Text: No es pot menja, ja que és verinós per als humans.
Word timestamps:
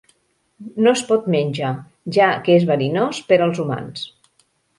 No 0.85 0.93
es 0.99 1.03
pot 1.09 1.27
menja, 1.35 1.69
ja 2.17 2.31
que 2.47 2.57
és 2.61 2.67
verinós 2.71 3.21
per 3.29 3.39
als 3.49 3.63
humans. 3.67 4.09